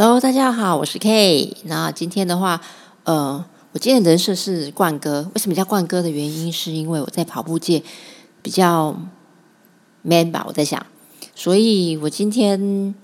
[0.00, 1.56] Hello，大家好，我是 K。
[1.64, 2.60] 那今天的话，
[3.02, 5.28] 呃，我今天的人设是冠哥。
[5.34, 7.82] 为什么叫冠哥的原因，是因为我在跑步界
[8.40, 8.96] 比较
[10.02, 10.86] man 吧，我在想，
[11.34, 12.94] 所以我今天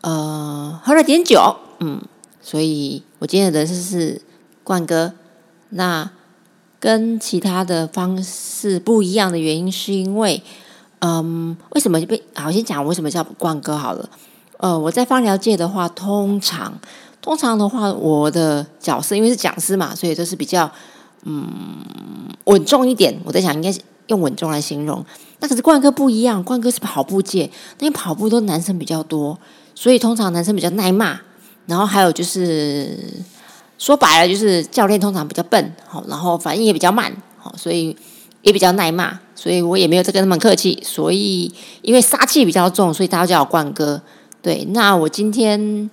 [0.00, 2.00] 呃喝了点酒，嗯，
[2.40, 4.22] 所以我今天的人设是
[4.64, 5.12] 冠哥。
[5.68, 6.10] 那
[6.80, 10.42] 跟其他的方式不一样的原因，是因为，
[11.00, 12.22] 嗯，为什么就被？
[12.34, 14.08] 好，先讲为什么叫冠哥好了。
[14.58, 16.72] 呃，我在芳疗界的话，通常
[17.22, 20.70] 通常的话，我的角色因为是讲师嘛，所以都是比较
[21.22, 21.46] 嗯
[22.44, 23.16] 稳重一点。
[23.24, 23.72] 我在想，应该
[24.08, 25.04] 用稳重来形容。
[25.38, 27.44] 那可是冠哥不一样，冠哥是跑步界，
[27.78, 29.38] 因为跑步都男生比较多，
[29.76, 31.20] 所以通常男生比较耐骂。
[31.66, 32.98] 然后还有就是
[33.78, 37.96] 说白了，就是教练通常比较笨，好，然后反应也比较慢，好，所以
[38.42, 39.20] 也比较耐骂。
[39.36, 40.82] 所以我也没有这个那么客气。
[40.82, 44.02] 所以因为杀气比较重，所以大家叫我冠哥。
[44.40, 45.90] 对，那我今天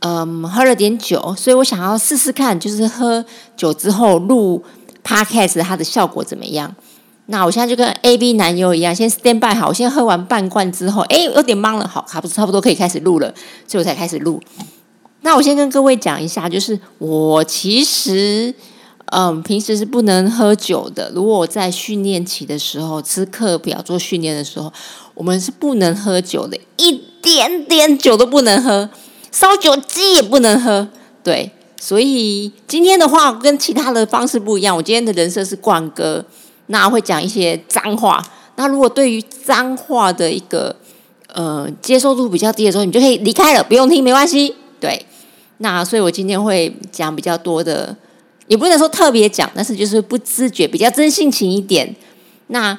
[0.00, 3.24] 嗯喝了点酒，所以我想要试试看，就是喝
[3.56, 4.62] 酒之后录
[5.04, 6.74] podcast 它的效果怎么样？
[7.26, 13.32] 那我现在就跟 A B 男友一样，先 stand by 好，我先喝完半罐之后，哎，有点懵了，好，差不差不多可以开始录了，
[13.68, 14.40] 所以我才开始录。
[15.20, 18.52] 那我先跟各位讲一下，就是我其实
[19.10, 24.72] 嗯平时是不能喝酒的，如果我在训练期的时候吃课表做训练的时候，
[25.14, 27.00] 我们是不能喝酒的，一。
[27.22, 28.88] 点点酒都不能喝，
[29.30, 30.88] 烧酒鸡也不能喝，
[31.22, 34.74] 对，所以今天的话跟其他的方式不一样。
[34.74, 36.24] 我今天的人设是冠哥，
[36.68, 38.26] 那会讲一些脏话。
[38.56, 40.74] 那如果对于脏话的一个
[41.34, 44.54] 呃接受度比较低的时候，你就可以离开了，不用听，没关系。
[44.80, 45.04] 对，
[45.58, 47.94] 那所以我今天会讲比较多的，
[48.50, 51.94] 也不能说特别讲，但是就是不自觉，比较真性情一点。
[52.48, 52.76] 那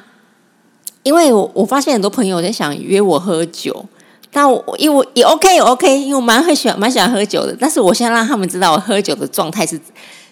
[1.03, 3.85] 因为我我发现很多朋友在想约我喝酒。
[4.33, 7.55] 但我因为也 OK 也 OK，因为我蛮会喜欢蛮喜欢喝酒的。
[7.57, 9.79] 但是我现在让他们知道我喝酒的状态是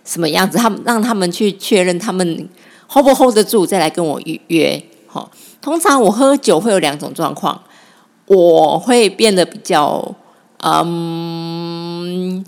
[0.03, 2.49] 什么样子，他们让他们去确认他们
[2.89, 4.81] hold 不 hold 得住，再来跟我预约。
[5.07, 7.61] 好，通常我喝酒会有两种状况，
[8.25, 10.15] 我会变得比较
[10.63, 12.45] 嗯，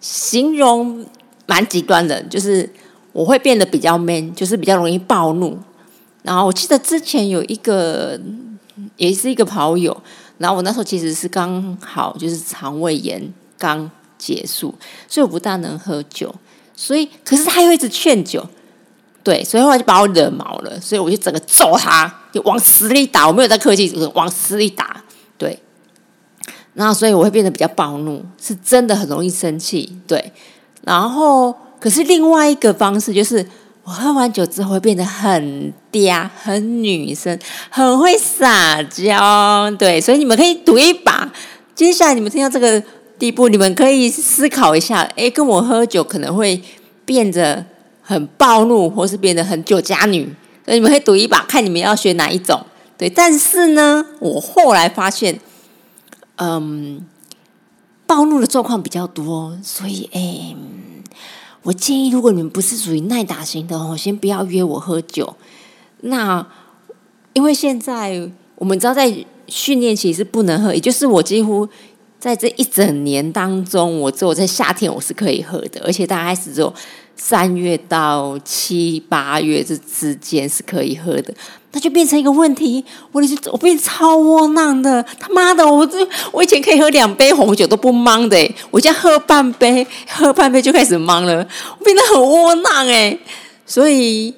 [0.00, 1.04] 形容
[1.46, 2.68] 蛮极端的，就是
[3.12, 5.58] 我会变得比较 man，就是比较容易暴怒。
[6.22, 8.18] 然后我记得之前有一个
[8.96, 10.00] 也是一个跑友。
[10.36, 13.22] 然后我那时候其实是刚好就是肠胃炎
[13.56, 13.88] 刚
[14.18, 14.74] 结束，
[15.08, 16.34] 所以我不大能喝酒，
[16.74, 18.44] 所以可是他又一直劝酒，
[19.22, 25.04] 对，所以后来就把我惹毛了，所以我就整个揍他，就往死里打，我没有在客气，往死里打，
[25.38, 25.56] 对。
[26.74, 30.32] 然后所以我会变得比较暴怒，是真的很容易生气，对。
[30.84, 33.46] 然后可是另外一个方式就是。
[33.86, 41.30] 我喝完酒之后会变得很嗲、很女生、很会撒娇，对，所以你们可以赌一把。
[41.74, 42.82] 接下来你们听到这个
[43.18, 46.58] 地步，你们可以思考一下：哎，跟我喝酒可能会
[47.04, 47.62] 变得
[48.00, 50.34] 很暴怒，或是变得很酒家女。
[50.64, 52.58] 所以你们可以赌一把，看你们要选哪一种。
[52.96, 55.38] 对，但是呢，我后来发现，
[56.36, 57.04] 嗯，
[58.06, 60.56] 暴怒的状况比较多，所以哎。
[61.64, 65.34] 我建议，如果你们不是属于耐打型的哦，先不要约我喝酒。
[66.02, 66.46] 那
[67.32, 69.12] 因为现在我们知道，在
[69.48, 71.68] 训练期是不能喝，也就是我几乎
[72.20, 76.72] 在这一整年当中，我只有在夏天我是可以喝的，而且大概是只有。
[77.16, 81.32] 三月到七八月这之间是可以喝的，
[81.72, 82.84] 那就变成一个问题。
[83.12, 85.02] 我的是，我变超窝囊的。
[85.18, 91.46] 他妈的，我这我以前可以喝两杯红酒都不懵的，我现在喝半杯，喝半杯就开始懵了。
[91.78, 93.16] 我变得很窝囊哎，
[93.64, 94.34] 所以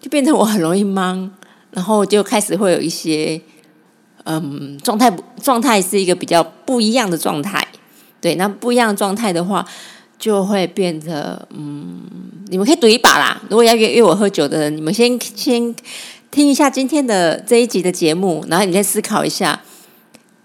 [0.00, 1.28] 就变成我很容易懵，
[1.72, 3.40] 然后就开始会有一些
[4.24, 5.12] 嗯状态，
[5.42, 7.66] 状态是一个比较不一样的状态。
[8.20, 9.66] 对，那不一样的状态的话。
[10.20, 12.02] 就会变得，嗯，
[12.48, 13.40] 你们可以赌一把啦。
[13.48, 15.74] 如果要约约我喝酒的人，你们先先
[16.30, 19.62] 听一下今天的这一集的节目，然后你再思考一下。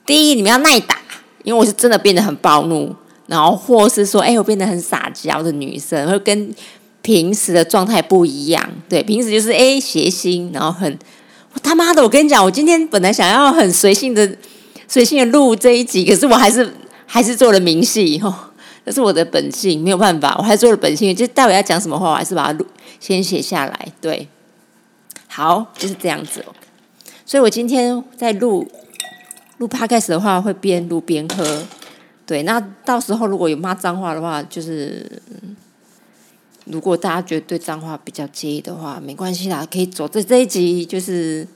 [0.06, 0.98] 第一，你们要耐打，
[1.44, 2.96] 因为我是真的变得很暴怒，
[3.28, 6.56] 然后或是说，哎，我变得很撒娇的女生，会跟
[7.02, 8.68] 平时的状态不一样。
[8.88, 10.98] 对，平时就是哎谐星，然后很
[11.54, 14.38] 我他妈的，我跟你讲，我今天本来想要很随性的
[14.88, 16.74] 随性的录这一集，可是我还是
[17.06, 18.34] 还是做了明细吼。
[18.86, 22.66] 这是我的本性，没有办法，我还做了本性，就待会要讲什么话，我还是把它录
[23.00, 23.88] 先写下来。
[24.00, 24.28] 对，
[25.28, 26.46] 好，就是这样子。
[27.26, 28.70] 所以我今天在录
[29.58, 31.64] 录 podcast 的话，会边录边喝。
[32.28, 35.20] 对，那到时候如果有骂脏话的话，就是
[36.66, 40.08] 如果大家觉得对脏话比较介意的话，没关系啦，可以走。
[40.08, 41.48] 这这一集就是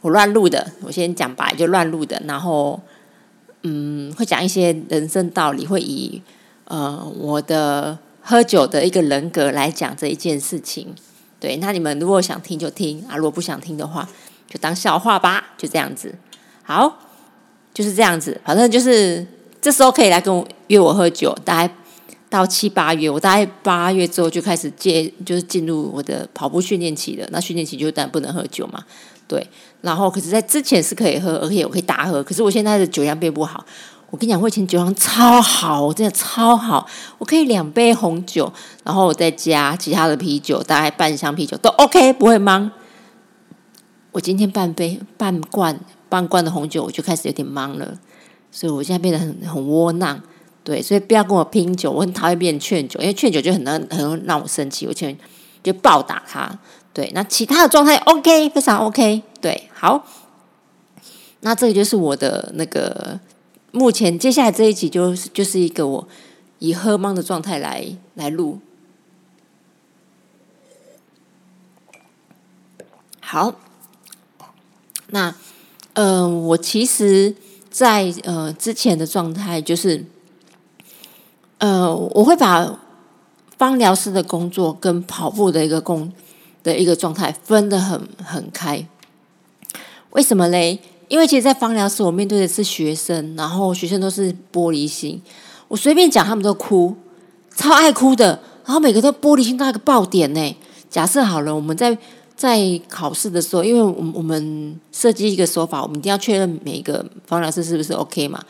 [0.00, 2.80] 我乱录的，我先讲白，就乱录的，然后。
[3.68, 6.22] 嗯，会讲一些人生道理，会以
[6.66, 10.94] 呃我的喝酒的一个人格来讲这一件事情。
[11.38, 14.08] 对，那你们如果想听就听啊，如果不想听的话，
[14.48, 16.14] 就当笑话吧，就这样子。
[16.62, 16.98] 好，
[17.74, 19.24] 就是这样子，反正就是
[19.60, 21.74] 这时候可以来跟我约我喝酒，大概
[22.30, 27.28] 到七八月，我大概八月之后就开始接，就是进入我的跑步训练期了。
[27.30, 28.82] 那训练期就当然不能喝酒嘛，
[29.28, 29.46] 对。
[29.82, 32.24] 然后可是，在之前是可以喝，而且我可以大喝。
[32.24, 33.64] 可是我现在的酒量变不好。
[34.10, 36.86] 我跟你讲，我以前酒量超好，真的超好，
[37.18, 38.52] 我可以两杯红酒，
[38.84, 42.70] 然后我再加其他的啤酒，大概半箱啤酒都 OK，不会忙。
[44.12, 47.98] 我今天半杯半罐半罐的红酒，我就开始有点忙了，
[48.50, 50.22] 所以我现在变得很很窝囊。
[50.62, 55.16] 对，所以不要跟我拼酒，我很讨厌别人劝酒，因为劝酒就很能很让我生气，我劝
[55.62, 56.58] 就暴打他。
[56.92, 59.22] 对，那其他的状态 OK，非常 OK。
[59.40, 60.04] 对，好，
[61.40, 63.20] 那这个就是我的那个
[63.76, 66.08] 目前接下来这一集就是就是一个我
[66.60, 68.58] 以喝懵的状态来来录。
[73.20, 73.54] 好，
[75.08, 75.34] 那
[75.92, 77.34] 嗯，我其实，
[77.70, 80.06] 在呃之前的状态就是。
[81.58, 82.78] 呃，我会把
[83.56, 86.12] 芳疗师的工作跟跑步的一个工
[86.62, 88.86] 的一个状态分得很很开。
[90.10, 90.80] 为什么嘞？
[91.08, 95.20] 因为其实，在芳疗师，我面对的是学生，然后学生都是玻璃心，
[95.68, 96.94] 我随便讲，他们都哭，
[97.54, 100.56] 超爱哭的，然后每个都玻璃心到一个爆点呢。
[100.90, 101.96] 假设好了，我们在
[102.36, 108.42] 在考试的时候，因为我我们设计一个手法，我们一定要确认每一个芳疗师是不是 OK 嘛？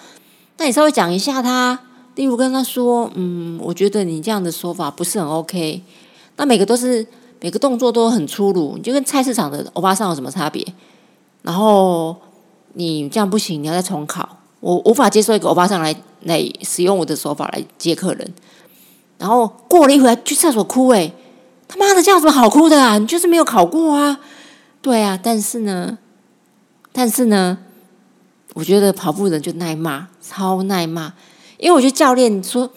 [0.59, 1.79] 那你稍微讲一下他。
[2.15, 5.83] 例如跟他说：“嗯，我觉得你这样的说法不是很 OK。
[6.37, 7.07] 那每个都是
[7.43, 10.67] 每个动作都很粗鲁，你就跟菜市场的欧巴桑有什么差别？
[11.43, 12.17] 然后
[12.79, 14.39] 你这样不行，你要再重考。
[14.61, 18.35] 我无法接受一个欧巴桑来来使用我的手法来接客人。
[19.19, 21.11] 然后过了一会儿去厕所哭，哎，
[21.67, 22.99] 他妈的，这样怎么好哭的啊？
[22.99, 24.21] 你就是没有考过啊？
[24.83, 25.97] 对啊，但是呢，
[26.93, 27.59] 但是呢，
[28.53, 31.15] 我觉得跑步人就耐骂，超耐骂。”
[31.59, 32.71] 因为我觉得教练说，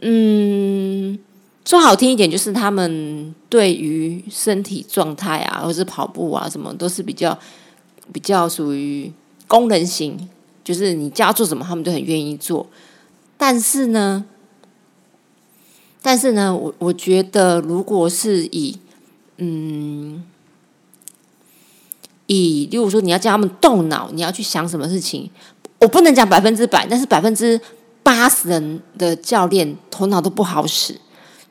[0.00, 1.18] 嗯，
[1.66, 7.38] 说好听一点，就是他们对于身体状态啊，或是跑步啊，什么都是比较
[8.10, 9.12] 比较属于
[9.52, 10.30] 功能型，
[10.64, 12.66] 就是你叫做什么，他们都很愿意做。
[13.36, 14.24] 但是呢，
[16.00, 18.78] 但是呢，我我觉得，如果是以
[19.36, 20.24] 嗯，
[22.28, 25.30] 以例如说你要叫他们动脑，你要去想什么事情，
[25.80, 27.60] 我不能讲百分之百，但是百分之。
[28.04, 30.98] 八十人的教练头脑都不好使，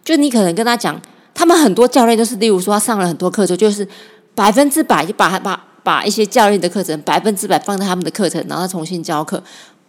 [0.03, 1.01] 就你可能跟他讲，
[1.33, 3.87] 他们很多教练都是，例如说他上了很多课之后，就是
[4.35, 9.43] 百分之百就把把把一些教练的课程百分之百放在他们的课程，然后重新教课，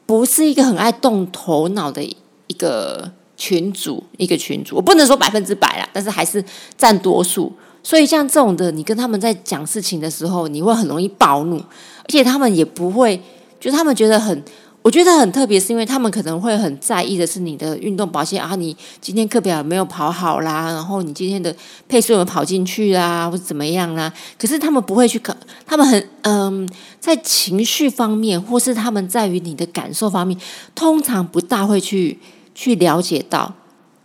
[0.07, 6.45] 不是一个很爱动头脑的一个群主，一个群主，我不能说百分之百啦，但是还是
[6.77, 7.53] 占多数。
[7.83, 13.21] 所以像这种的，你跟他们在讲事情的时候，你会很容易暴怒，而且他们也不会，
[13.61, 14.43] 就他们觉得很。
[14.83, 21.55] 我觉得很特别，是因为他们可能会很在意的是你的运动表现啊，你今天课表有没有跑好啦，然后你今天的
[21.89, 24.13] 配速有没有跑进去啦，或者怎么样啦？
[24.37, 25.33] 可是他们不会去考，
[25.65, 30.37] 他们很嗯，在情绪方面，或是他们在于你的感受方面，
[30.75, 32.19] 通常不大会去
[32.53, 33.55] 去了解到。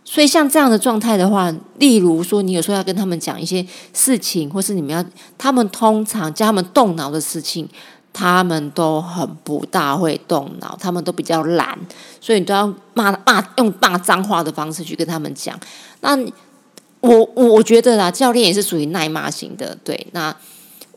[0.04, 5.04] 所以像这样的状态的话，例如说你有时候要跟他们讲一些事情，或是你们要
[5.36, 7.68] 他们通常叫他们动脑的事情。
[8.18, 11.78] 他们都很不大会动脑，他们都比较懒，
[12.20, 15.56] 所以你都要骂骂用骂脏话的方式去跟他们讲。
[16.00, 16.18] 那
[16.98, 19.78] 我我觉得啦，教练也是属于耐骂型的。
[19.84, 20.34] 对，那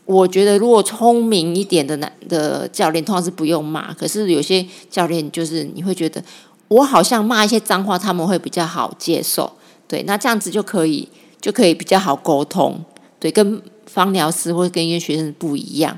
[0.04, 3.94] 我觉得如果聪明一点的男的教练，通常是不用骂。
[3.94, 6.20] 可是有些教练就是你会觉得，
[6.66, 9.52] 我好像骂一些脏话，他们会比较好接受。
[9.86, 11.08] 对，那这样子就可以
[11.40, 12.84] 就可以比较好沟通。
[13.20, 15.96] 对，跟方疗师或者跟一些学生不一样。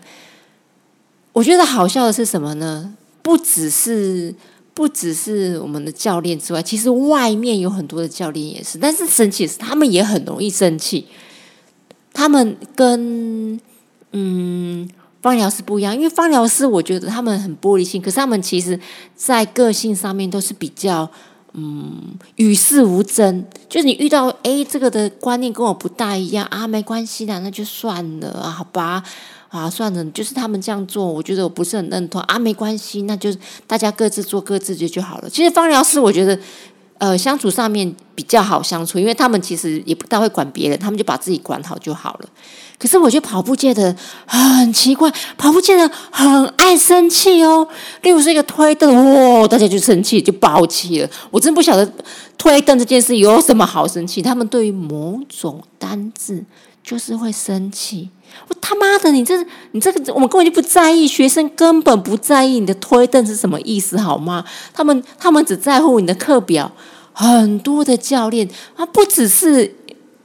[1.34, 2.94] 我觉得好笑的是什么呢？
[3.20, 4.34] 不只是
[4.72, 8.78] 不只是我们的教练之外，其实外面有很多的教练也是。
[8.78, 11.06] 但是神奇的是，他们也很容易生气。
[12.12, 13.60] 他们跟
[14.12, 14.88] 嗯
[15.20, 18.78] 方疗师不一样，因为方疗师我觉得他们很玻璃心，可是他们其实
[19.16, 21.10] 在个性上面都是比较
[21.54, 23.44] 嗯与世无争。
[23.68, 29.02] 就是你遇到哎这个的观念跟我不大一样啊，没关系的，那就算了啊，好吧。
[29.60, 32.38] 啊，算了，就是他们这样做，我觉得我不是很认同啊。
[32.38, 33.32] 没关系，那就
[33.66, 35.30] 大家各自做各自的就好了。
[35.30, 36.36] 其实芳疗师，我觉得
[36.98, 42.28] 呃，相处上面比较好相处，因为他们其实也不大会管别人，他们就把自己管好就好了。
[42.78, 43.94] 可是我觉得跑步界的
[44.26, 45.08] 很奇怪，
[45.38, 47.66] 跑步界的很爱生气哦。
[48.02, 51.08] 例如是一个推凳，哇，大家就生气，就爆气了。
[51.30, 51.88] 我真不晓得
[52.36, 54.20] 推凳这件事有什么好生气。
[54.20, 56.44] 他们对于某种单字
[56.82, 58.10] 就是会生气。
[58.48, 59.34] 我他妈的，你这
[59.72, 64.44] 你这个，我们根本就不在意，学生根本不在意你的推凳是什么意思，好吗？
[64.72, 66.70] 他们他们只在乎你的课表。
[67.12, 69.74] 很多的教练啊，不只是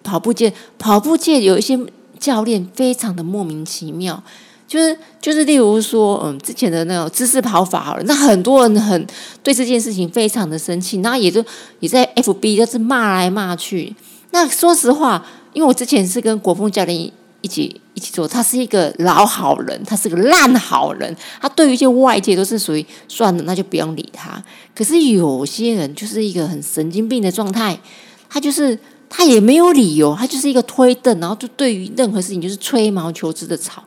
[0.03, 1.79] 跑步界，跑步界有一些。
[2.19, 4.21] 教练非常的莫名其妙，
[4.67, 9.07] 就是就是，例如说，嗯，之前的那种姿势跑法好了，那很多人很
[9.41, 11.41] 对这件事情非常的生气，那也就
[11.79, 13.95] 也在 FB 就是骂来骂去。
[14.31, 17.09] 那说实话，因为我之前是跟国风教练
[17.41, 24.43] 一起一起做，他是一个老好人，他是个烂好人，他对于一些外界都是属于算了，那就不用理他。
[24.75, 27.79] 可是有些人就是一个很神经病的状态，
[28.29, 28.77] 他就是。
[29.11, 33.83] 他也没有理由，他就是一个推凳，然后就对于任何事情就是吹毛求疵的吵。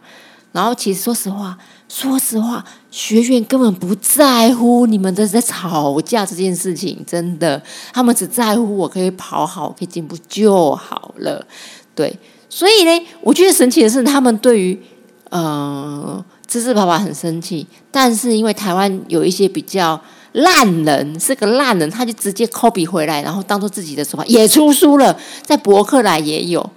[0.51, 1.57] 然后其实说实话，
[1.89, 11.47] 说实话，学员根本不在乎你们的在吵架这件事情，真的，他们只在乎我可以跑好，可以进步就好了。
[11.95, 12.13] 对，
[12.55, 14.79] 所以呢，我觉得神奇的是，他们对于
[15.31, 19.99] 呃芝芝爸爸很生气，但是因为台湾有一些比较。
[20.35, 26.71] 烂人是个烂人，他就直接 copy 回来，然后当做自己的手法，也出书了，在博客来也有。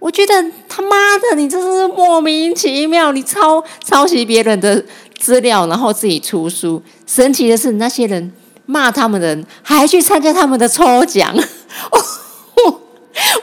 [0.00, 0.34] 我觉得
[0.68, 0.96] 他妈
[1.30, 4.84] 的，你这是莫名其妙，你抄抄袭别人的
[5.16, 6.82] 资料，然后自己出书。
[7.06, 8.32] 神奇的是，那些人
[8.66, 11.32] 骂他们的人还去参加他们的抽奖。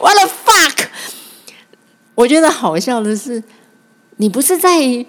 [0.02, 0.88] What the fuck！
[2.20, 3.42] 我觉得好笑的是，
[4.18, 5.08] 你不是在你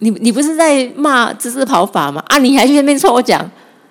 [0.00, 2.20] 你不是在骂知识跑法吗？
[2.26, 3.48] 啊，你还去那边抽奖？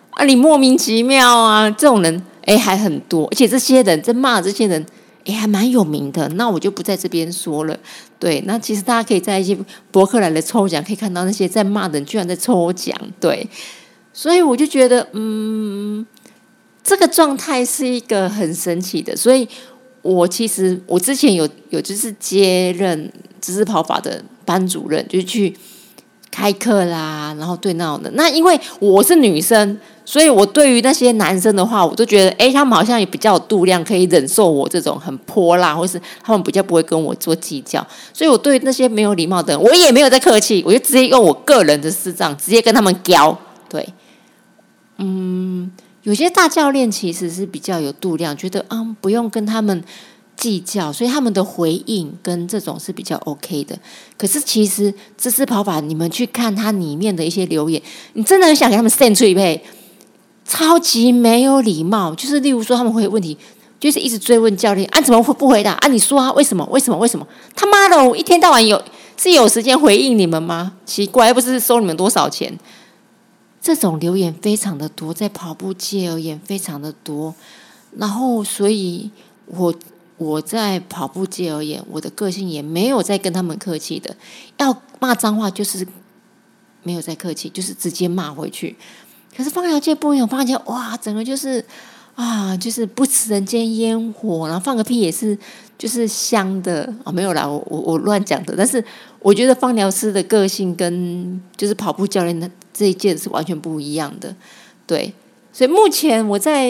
[0.10, 1.70] 啊，你莫名其妙啊！
[1.72, 4.86] 这种人哎还很多，而且这些人在骂这些人
[5.26, 6.28] 哎还蛮有名的。
[6.30, 7.80] 那我就不在这边说了。
[8.20, 9.58] 对，那其实大家可以在一些
[9.90, 12.94] 博客来的抽奖可以看到那些在骂的人居然在抽奖。
[13.22, 13.48] 对，
[14.12, 16.06] 所以我就觉得嗯，
[16.84, 19.16] 这个状态是一个很神奇的。
[19.16, 19.48] 所以
[20.02, 25.56] 我其实我之前有有就是接任知识跑法的班主任，就去
[26.32, 28.12] 开课啦，然后对那种的。
[28.16, 29.78] 那因为我是女生。
[30.06, 37.86] 所以，我对于那些男生的话，我都觉得，哎，他们好像也比较有度量，可以忍受我这种很泼辣，或是他们比较不会跟我做计较。
[38.12, 43.38] 所以，我对那些没有礼貌的人，我也没有在客气，我就直接用我个人的私账，直接跟他们交。
[43.70, 43.88] 对，
[44.98, 45.70] 嗯，
[46.10, 49.84] 有些大教练其实是比较有度量，觉得啊，不用跟他们
[50.36, 53.78] 计较，所以他们的回应跟这种是比较 OK 的。
[54.18, 57.80] 可是，其实这次跑法，你们去看它里面的一些留言，
[58.14, 59.64] 你真的很想给他们扇出一配。
[60.46, 63.38] 超级没有礼貌，就是例如说他们会问题，
[63.80, 65.88] 就是一直追问教练啊，怎么会不回答啊？
[65.90, 66.68] 你说啊，为什么？
[66.72, 66.98] 为什么？
[66.98, 67.28] 为什么？
[67.56, 68.82] 他妈的，我一天到晚有
[69.16, 70.74] 是有时间回应你们吗？
[70.88, 72.52] 奇怪，又不是收你们多少钱。
[73.62, 77.36] 这种留言非常的多，在跑步界而言非常的多。
[77.98, 79.10] 然后，所以
[79.48, 79.74] 我
[80.18, 84.16] 我在跑步界而言，我的个性也没有在跟他们客气的，
[84.58, 85.88] 要骂脏话就是
[86.84, 88.76] 没有在客气，就是直接骂回去。
[89.36, 91.64] 可是放疗界不一样，放疗界哇，整个就是
[92.16, 95.38] 啊，就是不食人间烟火，然后放个屁也是
[95.78, 98.54] 就是香的啊，没有啦，我我我乱讲的。
[98.56, 98.84] 但是
[99.20, 102.50] 我觉得放疗师的个性跟就是跑步教练的
[102.80, 104.34] 这一届是完全不一样的，
[104.88, 105.14] 对。
[105.52, 106.70] 所以目前我在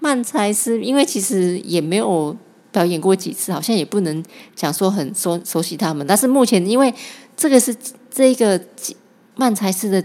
[0.00, 2.36] 漫才师，因为其实也没有
[2.72, 4.24] 表演过几次，好像也不能
[4.56, 6.04] 讲说很熟熟悉他们。
[6.04, 6.92] 但是目前因为
[7.36, 7.72] 这个是
[8.10, 8.60] 这个
[9.36, 10.04] 漫才师的。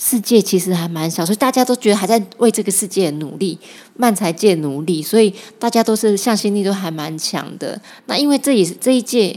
[0.00, 3.58] 世界其实还蛮小，所以大家都觉得还在为这个世界努力，
[3.96, 7.80] 漫才界努力，所以大家都是向心力都还蛮强的。
[8.06, 9.36] 那因为这也是这一届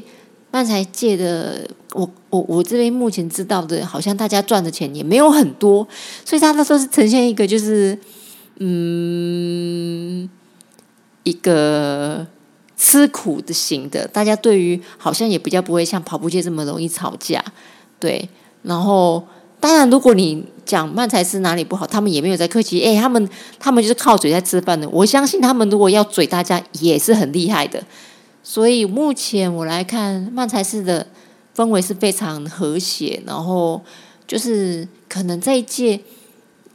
[0.51, 5.87] 漫才界的，我我我这边目前知道的，好像大家赚的钱也没有很多，
[6.23, 7.97] 所以大家都是呈现一个就是
[8.59, 10.29] 嗯
[11.23, 12.27] 一个
[12.77, 14.07] 吃苦的型的。
[14.07, 17.43] 大家对于好像也比较不会像跑步界这么容易吵架，
[17.99, 18.29] 对，
[18.63, 19.23] 然后。
[19.61, 22.83] 当然，如果你讲慢才是哪里不好，他们也没有在客气。
[22.83, 23.29] 哎，他们
[23.59, 24.89] 他们就是靠嘴在吃饭的。
[24.89, 27.79] 我相信他们如果要嘴大家也是很厉害的。
[28.43, 31.07] 所以目前我来看，慢才是的
[31.55, 33.21] 氛围是非常和谐。
[33.25, 33.81] 然后
[34.27, 35.99] 就是可能这一届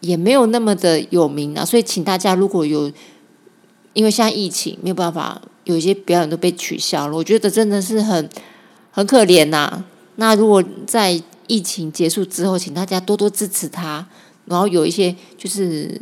[0.00, 1.64] 也没有那么的有名啊。
[1.64, 2.90] 所以请大家如果有，
[3.92, 7.16] 因为现在疫情没有办法，有一些表演都被取消了。
[7.16, 8.28] 我觉得真的是很
[8.90, 9.84] 很可怜呐。
[10.16, 14.06] 那如果在疫情结束之后，请大家多多支持他，
[14.46, 16.00] 然后有一些就是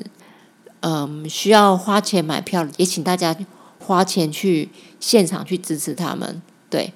[0.81, 3.35] 嗯需要花钱买票，也请大家
[3.85, 6.41] 花钱去现场去支持他们。
[6.71, 6.93] 对，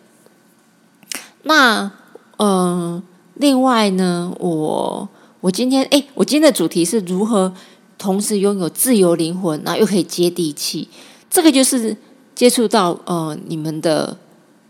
[1.43, 1.91] 那
[2.39, 3.03] 嗯，
[3.35, 5.09] 另外呢，我
[5.41, 7.53] 我今天哎，我今天的主题是如何
[7.97, 10.89] 同时拥有自由灵魂，然后又可以接地气。
[11.31, 11.97] 这个就是
[12.35, 14.17] 接触到呃你们的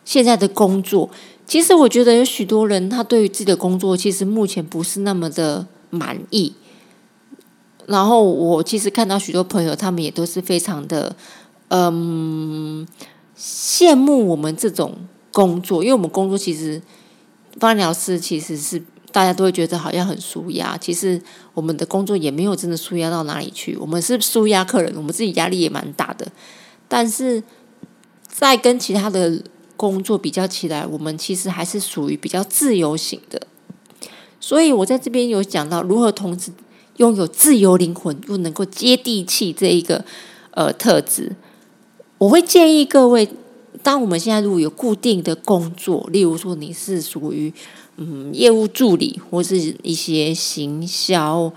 [0.05, 1.09] 现在的工作。
[1.47, 6.53] 其实我觉得有许多人，他对于自己的工作，其实目前不是那么的满意。
[7.87, 11.17] 然后我其实看到许多朋友，他们也都是非常的，
[11.69, 12.87] 嗯，
[13.39, 14.95] 羡慕我们这种
[15.33, 16.83] 工作，因为我们工作其实，
[17.59, 18.83] 芳疗师其实是
[19.13, 21.21] 大家都会觉得好像很舒压，其实
[21.55, 23.77] 我们的工作也没有真的舒压到哪里去。
[23.77, 26.27] 我们是舒压客人，我们自己压力也蛮大的，
[26.89, 27.43] 但是
[28.27, 29.43] 在跟其他的。
[29.79, 33.41] 工作比较起来，我们其实还是属于比较自由型的，
[34.41, 36.51] 所以我在这边有讲到如何同时
[36.97, 40.05] 拥有自由灵魂又能够接地气这一个
[40.51, 41.31] 呃特质。
[42.19, 43.29] 我会建议各位，
[43.83, 47.53] 当我们现在如果有固定的工作，例如说你是属于
[47.97, 51.53] 嗯业务助理或是一些行销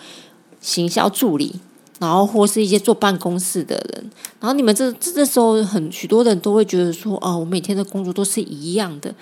[0.61, 1.55] 行销助理。
[1.99, 9.13] 然后或是一些坐办公室的人，然后你们这这时候很许多人都会觉得说，哦，我每天的工作都是一样的，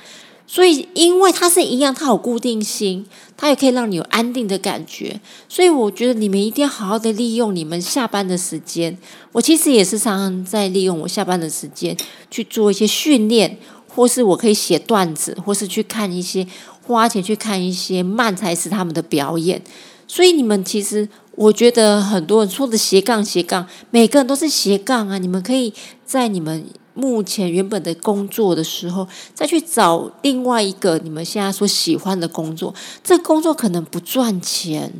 [0.52, 3.06] 所以因为它是一样，它有固定性，
[3.38, 8.98] 它也可以让你有安定的感觉，所以我觉得你们一定要好好的利用你们下班的时间。
[9.32, 11.96] 我其实也是常常在利用我下班的时间
[12.32, 16.48] 去做一些训练，或是我可以写段子，或是去看一些
[16.82, 19.62] 花钱去看一些慢才是他们的表演。
[20.08, 21.08] 所以你们其实。
[21.36, 25.18] 我觉得很多人说的斜杠斜杠，每个人都是斜杠啊！
[25.18, 25.74] 你们可以
[26.06, 26.66] 在你们
[27.00, 32.74] 目前原本的工作的时候，再去找另外一个你们现在所喜欢的工作。
[33.04, 34.92] 这工作可能不赚钱，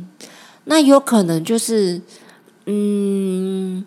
[0.64, 2.00] 那有可能就是
[2.66, 3.84] 嗯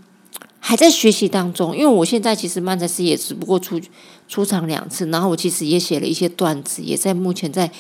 [0.60, 1.76] 还在学习当中。
[1.76, 3.82] 因为我现在其实慢才师也只不过出
[4.28, 7.72] 出场两次，然后我其实也写了一些段子，也在目前在。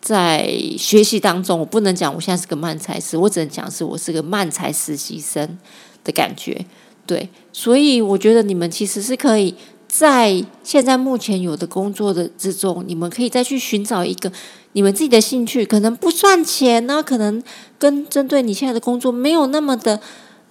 [0.00, 5.56] 在学习当中，我不能讲我现在是个慢才师，我只能讲是我是个慢才实习生
[6.04, 6.66] 的感觉。
[7.06, 9.54] 对，所以我觉得你们其实是可以
[9.96, 14.32] 在现在目前有的工作的之中，你们可以再去寻找一个
[14.72, 17.40] 你们自己的兴趣，可能不赚钱呢，可能
[17.78, 20.00] 跟针对你现在的工作没有那么的。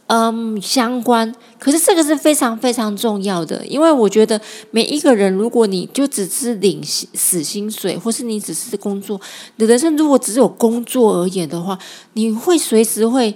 [0.07, 1.33] 嗯，相关。
[1.57, 9.19] 可是这个是非常非常重要的，因为我觉得每一个人，如果你就只是领死薪水，或是你只是工作，
[9.55, 11.79] 你的人生如果只有工作而言的话，
[12.13, 13.35] 你会随时会，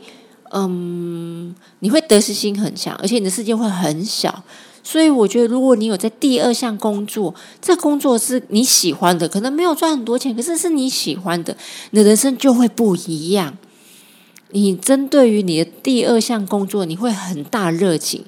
[0.52, 4.44] 嗯，你会得失心很强，而且你的世界会很小。
[4.84, 11.56] 所以我觉得，如果你有在第二项工作，这工作是你喜欢的，可能没有赚很多钱，可是是你喜欢的，
[11.92, 13.58] 你的人生就会不一样。
[14.52, 18.24] 你针对于你的第二项工作，你会很大热情，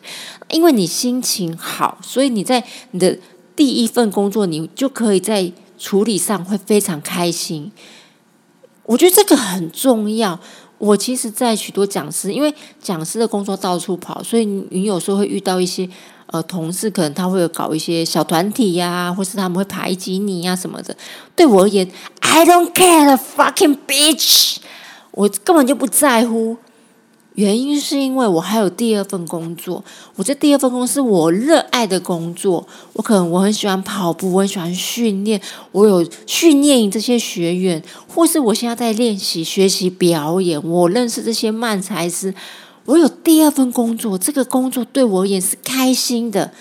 [0.49, 3.17] 因为你心情好，所以你在你的
[3.55, 7.71] 第一份工作，你就可以在处理上会非常开心。
[8.83, 10.37] 我觉得这个很重要。
[10.77, 15.87] 我其实，在许多讲师，因为讲师的工作到处跑，所以你有时候会遇到一些
[16.31, 20.95] 呃同事，可能他会有搞一些小团体呀，或是他们会排挤你呀什么的。
[21.35, 21.89] 对我而言
[22.19, 24.57] ，I don't care the fucking bitch。
[25.11, 26.57] 我根本就不在乎，
[27.33, 29.83] 原因是因为我还有第二份工作。
[30.15, 42.33] 我这第二份工作是我热爱的工作，我可能我很喜欢跑步，我很喜欢训练，我有训练这些学员，或是我现在在练习学习表演，我认识这些慢才师。
[42.89, 46.51] 我有第二份工作，这个工作对我而言是开心的。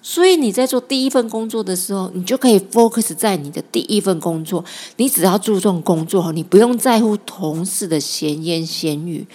[0.00, 4.64] 所以你在做第一份工作的时候，你就可以 focus 在你的第一份工作。
[4.98, 9.26] 你只要注重工作，你不用在乎同事的闲言闲语，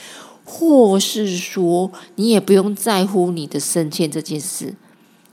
[0.45, 4.73] 或是说你也不用在乎你的升迁这件事。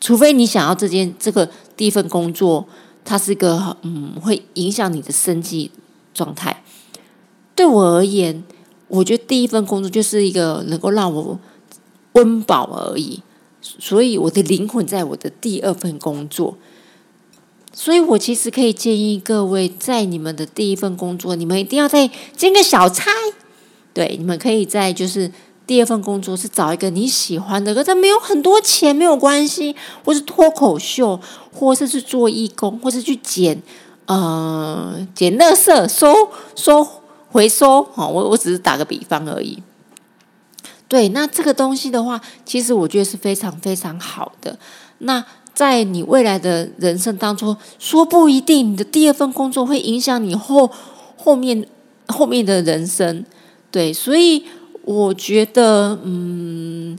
[0.00, 2.66] 除非你想要这件这个第一份工作，
[3.04, 5.70] 它是一个嗯会影响你的生计
[6.12, 6.64] 状态。
[7.54, 8.42] 对我而言，
[8.88, 11.38] 我觉得第一份工作就是一个能够让我
[12.12, 13.22] 温饱而已。
[13.60, 16.54] 所以我的灵魂在我的第二份工作，
[17.72, 23.10] 所以我其实可以建议各位，在你们的第一份工作，你们一定要再兼个小差。
[23.94, 25.32] 对，你们可以在就是
[25.66, 31.18] 第二份工作是找一个你喜欢的，可是没有很多钱没有关系，或是脱口秀，
[31.50, 33.62] 或是去做义工，或是去捡
[34.04, 36.86] 呃捡垃圾收收
[37.34, 37.82] 回收。
[37.82, 39.60] 好，我我只是打个比方而已。
[40.86, 44.56] 对，那这个东西的话，其实我觉得是非常非常好的。
[44.98, 50.70] 那在你未来的人生当中，说不一定你的第二份工作会影响你后
[51.16, 51.66] 后面
[52.06, 53.24] 后面的人生。
[53.72, 54.44] 对，所以
[54.82, 56.96] 我觉得，嗯，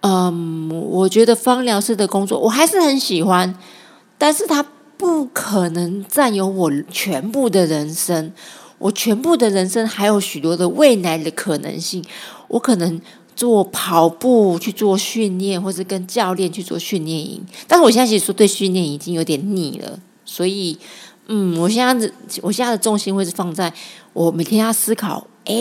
[0.00, 3.56] 嗯，我觉得芳疗师的工作我还是很喜欢，
[4.18, 4.66] 但是它
[4.96, 8.32] 不可能占有我全部的人生。
[8.78, 12.04] 我全部的人生还有许多的未来的可能性，
[12.48, 13.00] 我可能
[13.34, 17.42] 做跑步去做训练，或者跟教练去做训练营。
[17.66, 20.76] 但是我现在其实说对训练已经有点腻了，所以
[21.28, 22.12] 嗯，我现在的
[22.42, 23.72] 我现在的重心会是放在
[24.12, 25.54] 我每天要思考，哎，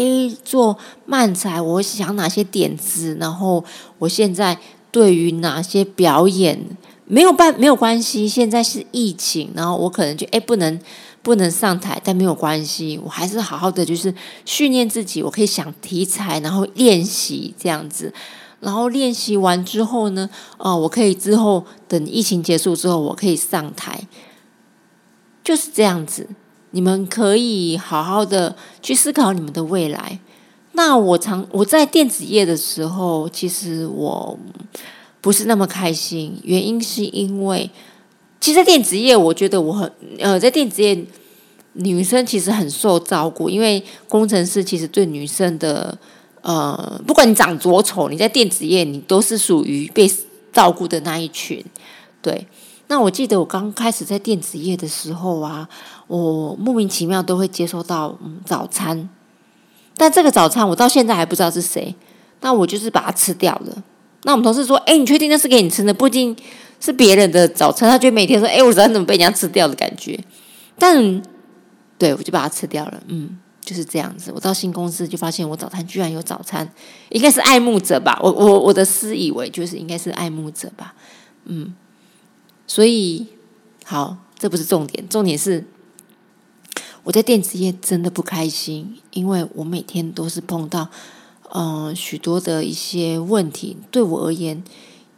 [0.43, 3.63] 做漫才我想哪些点子，然后
[3.97, 4.57] 我现在
[4.91, 6.59] 对于哪些表演
[7.05, 10.77] 没有办没有关系，现在是疫情，然后我可能就哎不能。
[11.25, 14.13] 不能上台，但没有关系，我还是好好的，就是
[14.45, 15.23] 训练自己。
[15.23, 18.13] 我可以想题材，然后练习这样子，
[18.59, 24.07] 然后练习完之后呢，哦，我可以之后等疫情结束之后，我可以上台，
[25.43, 26.29] 就是这样子。
[26.69, 30.19] 你们可以好好的去思考你们的未来。
[30.73, 34.37] 那我常我在电子业的时候，其实我
[35.21, 37.71] 不是那么开心，原因是因为。
[38.45, 40.95] 其实电子业，我觉得我很呃，在电子业，
[41.73, 45.97] 女生其实很受照顾，因为工程师其实对女生的
[46.41, 50.07] 呃，不管你长多丑，你在电子业你都是属于被
[50.53, 51.65] 照顾的那一群。
[52.21, 52.45] 对，
[52.85, 55.67] 那我记得我刚开始在电子业的时候啊，
[56.05, 59.09] 我莫名其妙都会接收到早餐，
[59.97, 61.95] 但这个早餐我到现在还不知道是谁，
[62.41, 63.83] 那我就是把它吃掉了。
[64.21, 65.91] 那我们同事说：“哎，你确定那是给你吃的？
[65.91, 66.35] 不一定。”
[66.79, 70.19] 是别人的早餐，他就每天说：“哎，我早餐怎么被人家吃掉的感觉？”
[70.77, 71.21] 但
[71.97, 73.01] 对我就把它吃掉了。
[73.07, 74.31] 嗯，就是这样子。
[74.35, 76.69] 我到新公司就发现我早餐居然有早餐，
[77.09, 78.19] 应该是爱慕者吧？
[78.21, 80.93] 我我我的私以为就是应该是爱慕者吧。
[81.45, 81.73] 嗯，
[82.67, 83.25] 所以
[83.85, 85.65] 好，这不是重点，重点是
[87.03, 90.89] 我在电子业真的不开心，因为我每天都是碰到
[91.53, 94.61] 嗯许多的一些问题，对我而言。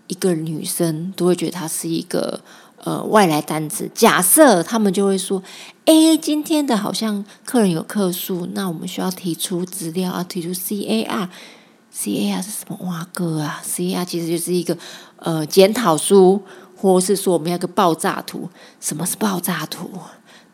[0.07, 2.39] 一个女生都会觉得她是一个
[2.83, 3.89] 呃外来单子。
[3.93, 5.41] 假设他们就会说
[5.85, 12.77] ：“哎，今天的好像客人有客诉，那我们需要提出资料啊，提出 C A R，C A R 是什么？
[12.83, 14.77] 哇哥啊，C A R 其实就是一个
[15.17, 16.41] 呃检讨书，
[16.75, 18.49] 或是说我们要个爆炸图。
[18.79, 19.89] 什么是爆炸图？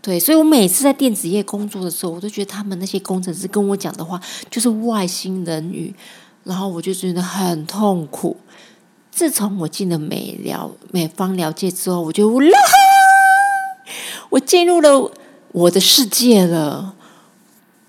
[0.01, 4.19] 对，所以我每次在电子业工作的时候，我都觉得他们那些工程师跟我讲的话
[4.51, 5.95] 就是外星人语，
[6.43, 8.35] 然后我就觉得很痛苦。
[9.15, 12.60] 自从我进了美疗美方疗界之后，我就啦，
[14.30, 15.12] 我进入了
[15.52, 16.95] 我的世界了。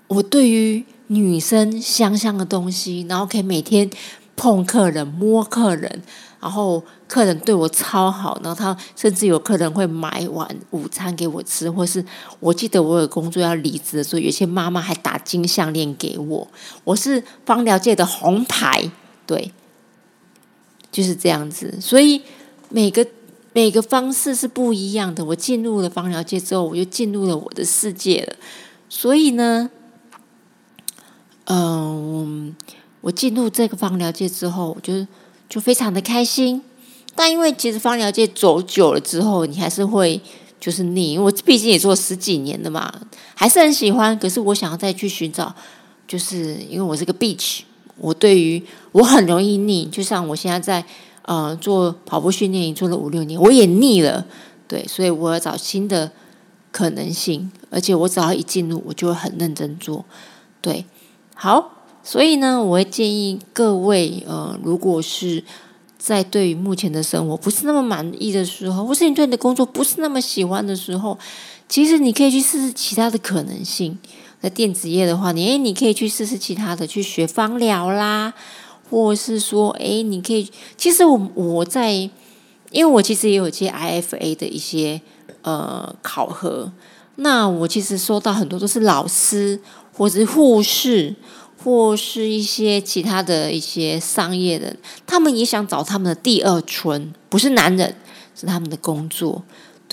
[0.07, 3.89] 我对于女生香香的东西，然后可以每天
[4.35, 6.03] 碰客人、摸客人，
[6.39, 12.05] 然后客人对我超好，然后他甚至有客人会买碗午餐给我吃，或是
[12.39, 16.47] 我记得我有工作要离职的时候，有些妈妈还打金项链给我。
[16.83, 18.91] 我是芳疗界的红牌，
[19.25, 19.51] 对。
[20.95, 22.21] 就是这样子，所以
[22.69, 23.05] 每个
[23.51, 25.25] 每个方式是不一样的。
[25.25, 28.33] 我进入了芳疗界之后，我就进入了我的世界了。
[28.87, 29.69] 所以呢，
[31.47, 32.55] 嗯，
[33.01, 35.05] 我进入这个芳疗界之后，我就
[35.49, 36.61] 就非常的开心。
[37.13, 40.21] 但因为其实芳疗界走久了之后，你还是会
[40.61, 41.17] 就是腻。
[41.17, 42.89] 我毕竟也做十几年了嘛，
[43.33, 44.17] 还是很喜欢。
[44.17, 45.53] 可是我想要再去寻找，
[46.07, 47.63] 就是因为我是个 beach。
[47.97, 50.85] 我对于我很容易腻，就像我现在在
[51.23, 54.25] 呃做跑步训练营做了五六年，我也腻了，
[54.67, 56.11] 对，所以我要找新的
[56.71, 60.03] 可能性，而且我只要一进入，我就会很认真做，
[60.61, 60.85] 对，
[61.33, 61.71] 好，
[62.03, 65.43] 所以呢，我会建议各位，呃，如果是
[65.97, 71.17] 在对于目前的生活不是那么满意的时候，或是你对你的工作不是那么喜欢的时候，
[71.69, 73.97] 其实你可以去试试其他的可能性。
[74.45, 78.31] 在电子业的话，你诶，你可以去试试其他的，去学芳疗啦，
[78.91, 80.47] 或是说，诶，你可以。
[80.77, 81.91] 其实我我在，
[82.69, 85.01] 因为我其实也有接 IFA 的一些
[85.41, 86.71] 呃考核，
[87.15, 89.59] 那我其实收到很多都是老师，
[89.91, 91.15] 或是护士，
[91.63, 94.77] 或是一些其他的一些商业人，
[95.07, 97.95] 他们也想找他们的第二春，不是男人，
[98.35, 99.41] 是他们的工作。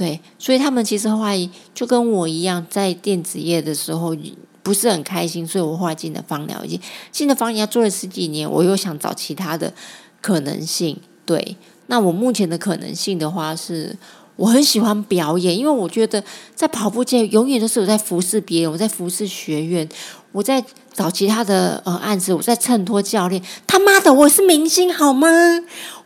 [0.02, 4.16] 对，所以他们其实后来就跟我一样，在电子业的时候
[4.60, 6.80] 不是很开心，所以我后来进了芳疗，已经
[7.12, 9.72] 进了芳疗做了十几年，我又想找其他的
[10.20, 10.98] 可能性。
[11.24, 13.96] 对，那我目前的可能性的话，是
[14.34, 16.20] 我很喜欢表演，因为我觉得
[16.56, 19.88] 在跑步界永远都是我在服侍别人，我在服侍学院，
[20.32, 23.40] 我在找其他的呃案子，我在衬托教练。
[23.68, 25.28] 他妈的，我是明星好吗？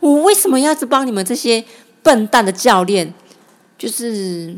[0.01, 1.65] 我为什么要是帮你们这些
[2.03, 3.15] 笨蛋的教练？
[3.79, 4.57] 就是，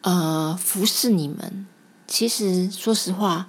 [0.00, 1.66] 呃，服侍你们。
[2.08, 3.48] 其实，说实话，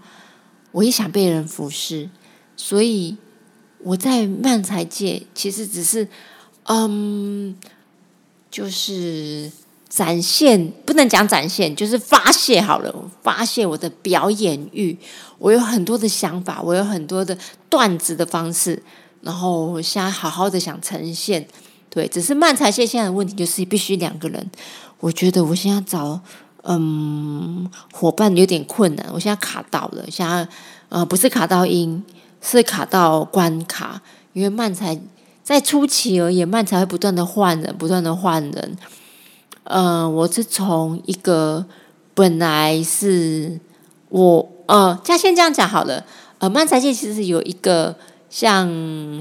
[0.71, 2.09] 我也想被人服侍，
[2.55, 3.17] 所以
[3.79, 6.07] 我在漫才界其实只是，
[6.63, 7.55] 嗯，
[8.49, 9.51] 就是
[9.87, 14.97] 展现，不能讲展现，就是发泄好了，发泄我的表演欲。
[15.37, 17.37] 我有很多的想法，我有很多的
[17.69, 18.81] 段子的方式，
[19.21, 21.47] 然后我现在好好的想呈现。
[21.97, 24.51] 对，只是漫才界现在的问题就是必须两个人。
[24.99, 26.21] 我觉得我现在找
[26.61, 30.47] 嗯伙伴有点困难，我现在卡到了，现在
[30.89, 32.03] 呃不是卡到音。
[32.39, 33.99] 是卡到关卡，
[34.31, 34.97] 因为漫才
[35.43, 38.77] 在初期而言，漫才会不断的换人，不断的换人。
[39.63, 41.65] 呃，我是从一个
[42.13, 43.59] 本来是
[44.09, 46.05] 我呃，家先这样讲好了。
[46.37, 47.95] 呃，漫才界其实有一个
[48.29, 48.67] 像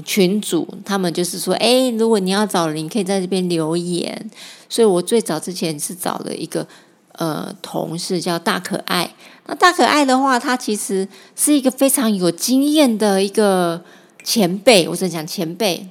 [0.03, 4.29] 群主，他们就是说，哎，如果你要找人，你可以在这边留言。
[4.69, 6.67] 所以我最早之前是找了一个
[7.13, 9.15] 呃同事，叫大可爱。
[9.45, 13.81] 那大可爱的话，他其实是一个非常有经验的一个
[14.23, 14.87] 前辈。
[14.89, 15.87] 我在讲前辈，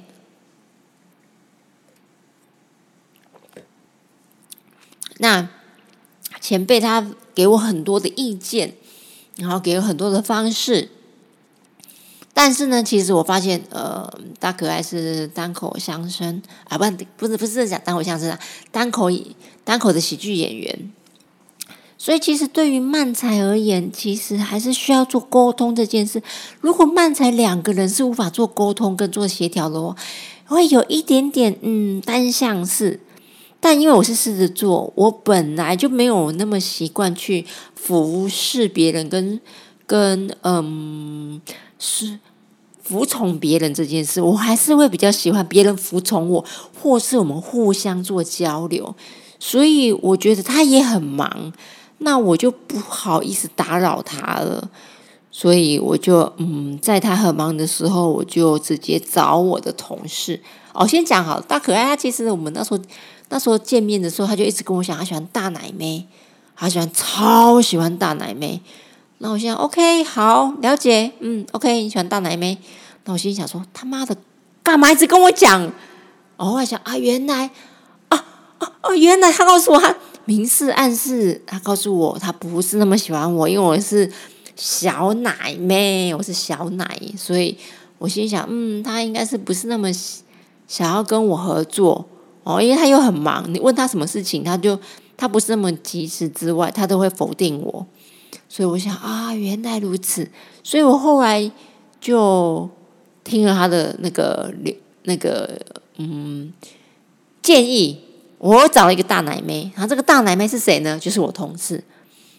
[5.17, 5.49] 那
[6.39, 8.75] 前辈他给我很多的意见，
[9.37, 10.91] 然后给我很多的方式。
[12.39, 14.07] 但是呢，其实我发现，呃，
[14.39, 16.85] 大可爱是单口相声啊，不，
[17.17, 18.39] 不是，不是讲单口相声啊，
[18.71, 19.09] 单口
[19.63, 20.91] 单口的喜剧演员。
[21.97, 26.21] 所以，其实对于漫才而言，其实还是需要做沟通这件事。
[26.61, 29.95] 如果漫才两个人是无法做沟通跟做协调的哦，
[30.45, 32.99] 会有一点点嗯单向式。
[33.59, 39.41] 但因为我是狮子座，我本来就没有那么习惯去服侍别人，跟
[39.87, 41.41] 跟嗯
[41.79, 42.19] 是
[42.87, 46.45] 服从别人这件事，我还是会比较喜欢别人服从我，
[46.81, 48.95] 或是我们互相做交流。
[49.39, 51.51] 所以我觉得他也很忙。
[51.99, 54.69] 那我就不好意思打扰他了，
[55.31, 60.39] 所以我就嗯，在他很忙的时候，我就直接找我的同事。
[60.73, 62.79] 哦，先讲好，大可爱他其实我们那时候
[63.29, 66.05] 那时候见面的时候，他就一直跟我讲，他喜欢大奶妹，
[66.55, 68.61] 他喜欢超喜欢大奶妹。
[69.19, 72.57] 那我现在 OK 好了解，嗯，OK 你喜欢大奶妹。
[73.05, 74.15] 那我心想说，他妈的，
[74.61, 75.71] 干嘛一直跟我讲？
[76.37, 77.49] 哦，我想啊，原来
[78.09, 78.25] 啊
[78.59, 79.95] 啊啊，原来他告诉我他。
[80.29, 84.11] 明示暗示，他告诉我他不是那么喜欢我，因为我是
[84.57, 86.85] 小奶妹，我是小奶，
[87.17, 87.57] 所以
[87.97, 89.89] 我心想，嗯，他应该是不是那么
[90.67, 92.05] 想要跟我合作
[92.43, 94.77] 哦，因为他又很忙，你问他什么事情，他就
[95.15, 97.87] 他不是那么及时之外，他都会否定我，
[98.49, 100.29] 所以我想啊，原来如此，
[100.63, 101.51] 所以我后来
[101.99, 102.69] 就
[103.23, 104.53] 听了他的那个
[105.03, 105.59] 那个
[105.97, 106.53] 嗯
[107.41, 108.01] 建议。
[108.39, 110.99] 我找了一个大奶妹，然后这个大奶妹是谁呢？
[110.99, 111.83] 就是我同事，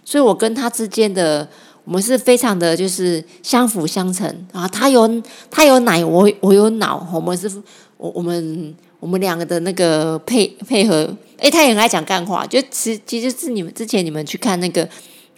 [0.04, 1.48] 所以我跟他之间的
[1.82, 4.68] 我们是非常的就是相辅相成啊。
[4.68, 5.10] 他有
[5.50, 7.50] 他有奶，我我有脑，我们是
[7.96, 11.12] 我我们我们两个的那个配配合。
[11.36, 14.88] 哎，他也很爱讲干话，就其其实是你们之前你们去看那个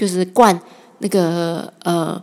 [0.00, 0.58] 就是冠
[1.00, 2.22] 那个呃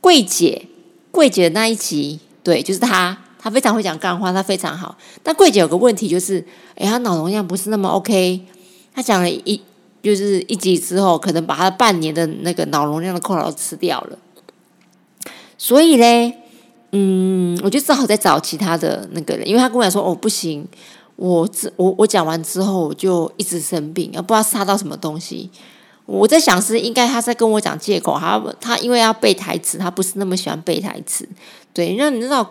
[0.00, 0.68] 桂姐
[1.10, 4.96] 桂姐的那一集，对，就是她，她非常会讲干话，她非常好。
[5.24, 8.46] 但桂姐有个问题就是，哎，她脑容量不是那么 OK。
[8.94, 9.60] 她讲了一
[10.00, 14.16] 就是一集之后，可能把她半年的那个脑容量的扣劳吃掉了。
[15.58, 16.32] 所以嘞，
[16.92, 20.64] 嗯，我就只好再找其他的那个人，因为他跟我讲说，哦，不行，
[21.16, 25.50] 我我我讲完之后我就一直生病，也不知道杀到什么东西。
[26.06, 31.28] 我在想是应该他在跟我讲借口，他他因为要背台词，他不是那么喜欢背台词。
[31.72, 32.50] 对，让你知道。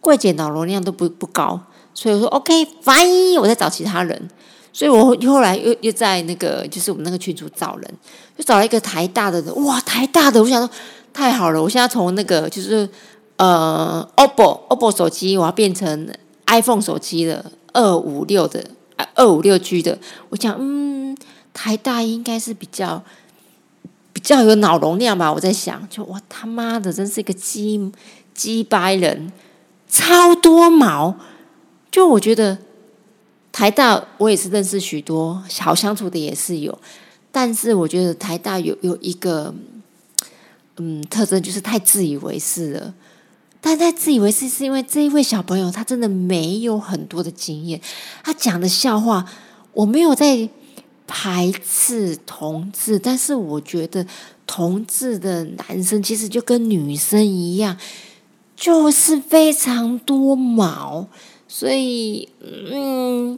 [0.00, 1.58] 柜姐脑容量都不不高，
[1.94, 4.28] 所以我说 OK，fine，我在找其他人，
[4.70, 7.94] 所以我后来又又在那个就是我们那个群组找人，
[8.36, 10.70] 就找了一个台大的人，哇，台大的，我想说
[11.14, 12.86] 太好了，我现在从那个就是
[13.38, 16.06] 呃 OPPO OPPO 手机，我要变成
[16.48, 18.62] iPhone 手机了，二五六的
[19.14, 19.98] 二五六 G 的，
[20.28, 21.16] 我想嗯，
[21.54, 23.02] 台大应该是比较
[24.12, 27.90] 比较有脑容量吧，我在想，就我他妈的真是一个鸡
[28.34, 29.32] 鸡掰人。
[29.86, 31.14] 超多毛，
[31.88, 32.58] 就我觉得
[33.52, 36.76] 台大我也是认识许多好相处的也是有，
[37.30, 39.54] 但是我觉得台大有有一个
[40.78, 42.92] 嗯特征就是太自以为是了。
[43.60, 47.80] 但他自以为是是因为这一位小朋友他真的没有很多的经验，
[48.24, 49.24] 他讲的笑话
[49.72, 50.48] 我没有在
[51.06, 54.06] 排斥同志，但是我觉得
[54.46, 57.76] 同志的男生其实就跟女生一样。
[58.56, 61.08] 就是非常多毛，
[61.48, 63.36] 所以嗯，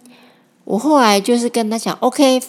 [0.65, 2.43] 我后来就是跟他讲，OK，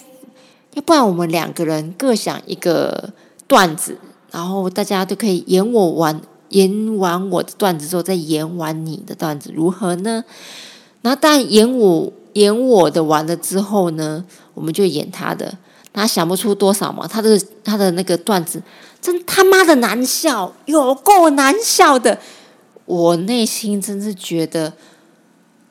[0.74, 3.14] 要不然我们两个人各想一个
[3.46, 3.96] 段子，
[4.30, 10.22] 然后大家都可以演我玩，演完我的段子之后，再演完你的段子，如何呢？
[11.00, 14.26] 然后，但演我演我的完了之后呢，
[14.58, 15.56] 我们就演他的。
[15.90, 18.62] 他想不出多少嘛，他的他的那个段子
[19.00, 22.18] 真他妈的难笑，有够难笑的。
[22.84, 24.74] 我内心真是觉得，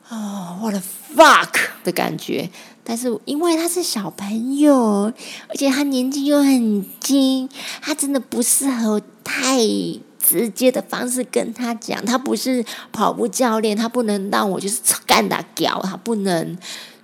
[0.08, 0.82] 哦，我的
[1.16, 1.48] fuck
[1.82, 2.50] 的感觉。
[2.84, 5.12] 但是因为他是小朋友，
[5.48, 7.48] 而且他年纪又很轻，
[7.80, 9.58] 他真的不适合太
[10.18, 12.04] 直接的方式跟他讲。
[12.04, 16.58] 他不是跑步教练，他不能让我就是干打屌，他不能。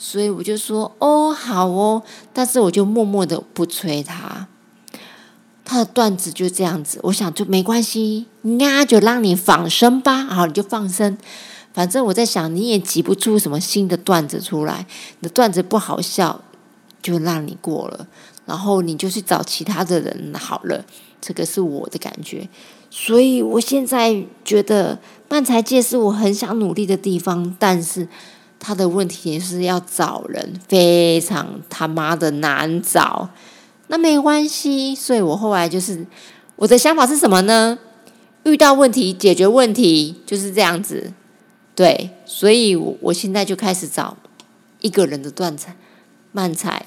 [0.07, 4.47] 所以我就说哦，好哦，但是我就默默的不催他。
[5.65, 11.17] 他的段子就这样子，我想就没关系，那就让你放生吧，好，你就放生。
[11.73, 14.87] 反正我在想，你也挤不出什么新的段子出来，
[15.21, 16.39] 你的段子不好笑，
[17.03, 18.07] 就让你过了。
[18.45, 20.85] 然后你就去找其他的人好了，
[21.19, 22.47] 这个是我的感觉。
[22.91, 24.99] 所以我现在觉得
[25.31, 28.07] 漫才界是我很想努力的地方，但是。
[28.65, 33.29] 他的问题是要找人，非常他妈的难找。
[33.89, 36.07] 那没关系，所以我后来就是
[36.57, 37.79] 我的想法是什么呢？
[38.45, 41.13] 遇到问题解决问题就是这样子。
[41.75, 44.17] 对，所以我我现在就开始找
[44.81, 45.77] 一个人的断彩
[46.33, 46.87] 慢彩。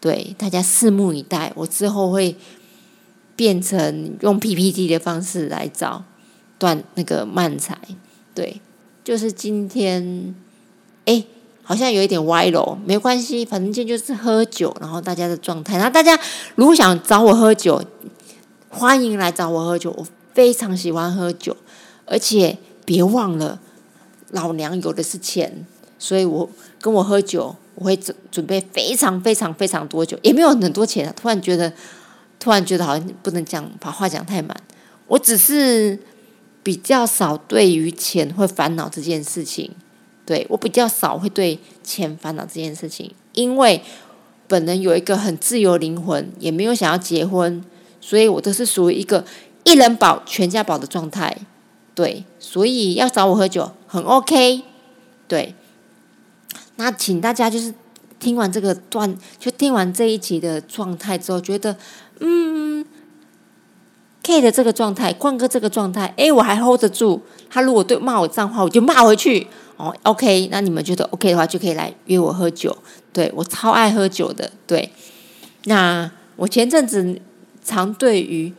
[0.00, 1.52] 对，大家拭目以待。
[1.54, 2.36] 我之后会
[3.36, 6.02] 变成用 PPT 的方式来找
[6.58, 7.78] 断那个慢彩。
[8.34, 8.60] 对，
[9.04, 10.34] 就是今天。
[11.04, 11.24] 哎，
[11.62, 15.76] 好像有一点歪了，没关系，反正今天就是喝酒，然后大家的状态。
[15.76, 16.18] 然后大家
[16.54, 17.82] 如果想找我喝酒，
[18.68, 21.56] 欢迎来找我喝酒，我非常喜欢喝酒，
[22.06, 23.60] 而且别忘了，
[24.30, 25.66] 老娘有的是钱，
[25.98, 26.48] 所以我
[26.80, 31.12] 跟我喝酒，我会准准备非常非常非常多酒，也没有很多钱。
[31.16, 31.72] 突然觉得，
[32.38, 34.56] 突然觉得好像不能讲把话讲太满，
[35.06, 35.98] 我只是
[36.62, 39.70] 比较少对于钱会烦恼这件事情。
[40.24, 43.82] 对我比较少会对钱烦恼这件事情，因为
[44.46, 47.64] 本人有一个很自由灵魂，也没有想要结婚，
[48.00, 49.24] 所以我都是属于一个
[49.64, 51.36] 一人保全家保的状态。
[51.94, 54.62] 对，所以要找我喝酒很 OK。
[55.28, 55.54] 对，
[56.76, 57.74] 那请大家就是
[58.20, 61.76] 听完这个段，就听完这一集的状态之后，觉得
[62.20, 62.84] 嗯
[64.22, 67.20] ，K 的这个状态，冠哥这个状态，哎，我还 hold 得住。
[67.50, 69.46] 他如果对骂我脏话，我就骂回去。
[69.82, 72.76] 哦，OK，那你们觉得 OK 的话，就可以来约我喝酒。
[73.12, 74.48] 对我超爱喝酒的。
[74.64, 74.88] 对，
[75.64, 77.20] 那我前阵子
[77.64, 78.54] 常对于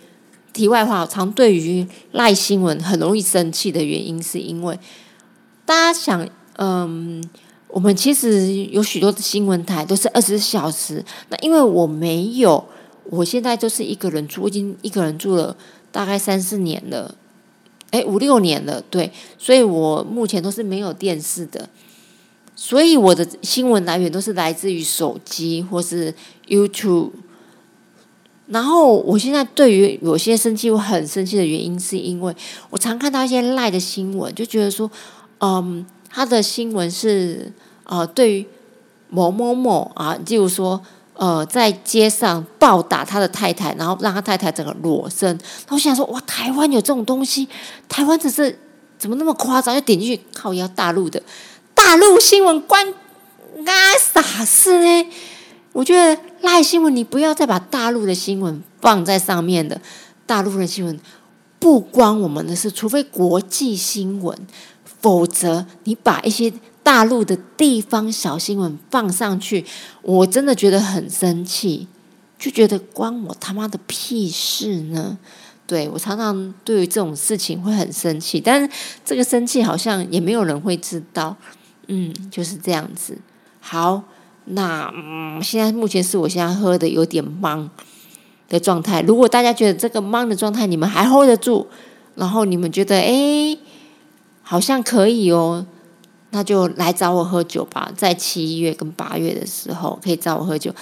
[0.52, 4.78] 题外话，常对于赖新闻很容易生气的原因，是因为
[5.66, 7.24] 大家想，嗯，
[7.70, 11.02] 我们其实有许多的新闻台都是二十四小时。
[11.30, 12.62] 那因为我没有，
[13.06, 15.56] 我现在就是一个人住，已经一个人住了
[15.90, 17.16] 大概三四年了。
[17.94, 21.70] 哎，五六年了，对，所以我目前都是没有电视的，
[22.56, 26.12] 所以我的新闻来源都是来自于手机或是
[26.48, 27.12] YouTube。
[28.48, 32.36] 然后我现在对于有些生气，我很生气的原因，是因为
[32.72, 34.90] 我常看到一些赖的新闻，就觉得说，
[35.42, 37.54] 嗯，他的新闻是
[37.84, 38.46] 呃，对于
[39.10, 40.82] 某某某啊，例如说。
[41.16, 45.40] 呃，在街上暴打他的太太，然后让他太太整个裸身。
[45.70, 47.48] 我想说，哇，台湾有这种东西？
[47.88, 48.58] 台湾只是
[48.98, 49.76] 怎么那么夸张？
[49.76, 51.22] 就点进去，靠，要大陆的
[51.76, 55.10] 大陆新闻关啊啥事呢？
[55.72, 59.80] 我觉得赖新闻，你不要再把大陆的新闻放在上面的。
[60.26, 61.00] 大陆的新闻
[61.60, 64.36] 不关我们的事，除非国际新闻，
[65.02, 66.52] 否则你把一些。
[66.84, 69.66] 大陆的地方小新闻放上去，
[70.02, 71.88] 我真的觉得很生气，
[72.38, 75.18] 就觉得关我他妈的屁事呢？
[75.66, 78.70] 对我常常对于这种事情会很生气，但是
[79.06, 81.36] 这个生气好像也没有人会知道，
[81.88, 83.18] 嗯，就是这样子。
[83.62, 84.04] 好，
[84.44, 87.70] 那嗯，现在目前是我现在喝的有点懵
[88.50, 89.02] 的状态。
[89.02, 91.66] 如果大家觉得这个懵的状态你们还 hold 得住，
[92.16, 93.58] 然后你们觉得哎，
[94.42, 95.66] 好像可以哦。
[96.34, 100.74] 那就来找我喝酒吧，在七月跟八月的时候可以找我喝酒。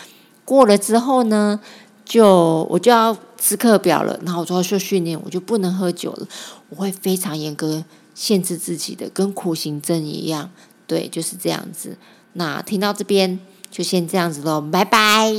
[0.45, 1.59] 过了之后呢，
[2.05, 6.27] 就我就要吃课表了，然后我就要去训练，我就不能喝酒了。
[6.69, 7.83] 我会非常严格
[8.15, 10.49] 限制自己的，跟苦行僧一样。
[10.87, 11.97] 对，就是这样子。
[12.33, 13.37] 那听到这边
[13.69, 15.33] 就先这样子喽，拜拜。